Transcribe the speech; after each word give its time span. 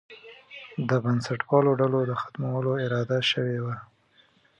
د 0.87 0.89
بنسټپالو 1.03 1.71
ډلو 1.79 1.99
د 2.09 2.11
ختمولو 2.21 2.71
اراده 2.85 3.19
شوې 3.31 3.57
وه. 3.63 3.75